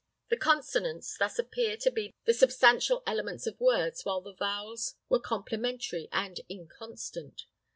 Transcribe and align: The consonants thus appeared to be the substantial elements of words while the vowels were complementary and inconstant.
The 0.29 0.35
consonants 0.35 1.15
thus 1.15 1.37
appeared 1.37 1.79
to 1.81 1.91
be 1.91 2.15
the 2.25 2.33
substantial 2.33 3.03
elements 3.05 3.45
of 3.45 3.59
words 3.59 4.03
while 4.03 4.19
the 4.21 4.33
vowels 4.33 4.95
were 5.09 5.19
complementary 5.19 6.09
and 6.11 6.39
inconstant. 6.49 7.45